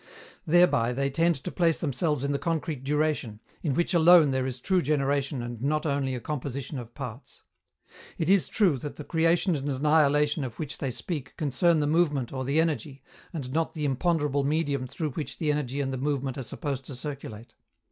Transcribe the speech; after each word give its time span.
Thereby 0.47 0.93
they 0.93 1.11
tend 1.11 1.35
to 1.35 1.51
place 1.51 1.79
themselves 1.79 2.23
in 2.23 2.31
the 2.31 2.39
concrete 2.39 2.83
duration, 2.83 3.39
in 3.61 3.75
which 3.75 3.93
alone 3.93 4.31
there 4.31 4.47
is 4.47 4.59
true 4.59 4.81
generation 4.81 5.43
and 5.43 5.61
not 5.61 5.85
only 5.85 6.15
a 6.15 6.19
composition 6.19 6.79
of 6.79 6.95
parts. 6.95 7.43
It 8.17 8.27
is 8.27 8.47
true 8.47 8.79
that 8.79 8.95
the 8.95 9.03
creation 9.03 9.55
and 9.55 9.69
annihilation 9.69 10.43
of 10.43 10.57
which 10.57 10.79
they 10.79 10.89
speak 10.89 11.37
concern 11.37 11.81
the 11.81 11.85
movement 11.85 12.33
or 12.33 12.43
the 12.43 12.59
energy, 12.59 13.03
and 13.31 13.51
not 13.53 13.75
the 13.75 13.85
imponderable 13.85 14.43
medium 14.43 14.87
through 14.87 15.11
which 15.11 15.37
the 15.37 15.51
energy 15.51 15.79
and 15.81 15.93
the 15.93 15.97
movement 15.97 16.35
are 16.35 16.41
supposed 16.41 16.83
to 16.85 16.95
circulate. 16.95 17.53